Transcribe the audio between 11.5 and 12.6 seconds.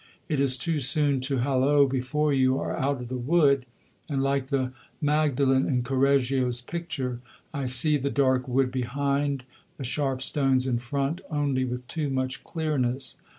with too much